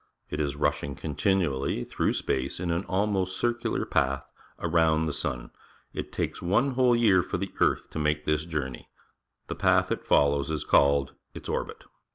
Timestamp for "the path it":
9.45-10.03